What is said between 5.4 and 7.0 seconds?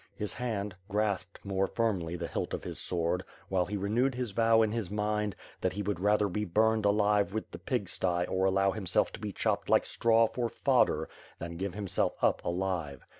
that he would rather be burned